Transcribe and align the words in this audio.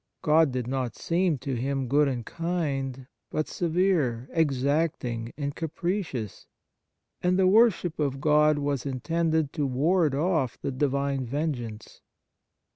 God 0.23 0.51
did 0.51 0.65
not 0.65 0.95
seem 0.95 1.37
to 1.37 1.53
him 1.53 1.87
good 1.87 2.07
and 2.07 2.25
kind, 2.25 3.05
but 3.29 3.47
severe, 3.47 4.27
exacting, 4.33 5.31
and 5.37 5.55
capricious, 5.55 6.47
and 7.21 7.37
the 7.37 7.45
worship 7.45 7.99
of 7.99 8.19
God 8.19 8.57
was 8.57 8.83
intended 8.83 9.53
to 9.53 9.67
ward 9.67 10.15
off 10.15 10.57
the 10.59 10.71
Divine 10.71 11.23
vengeance. 11.27 12.01